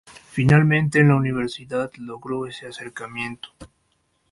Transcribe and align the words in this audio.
Finalmente 0.31 0.97
en 0.99 1.09
la 1.09 1.15
universidad 1.15 1.91
logró 1.97 2.47
ese 2.47 2.65
acercamiento. 2.65 3.49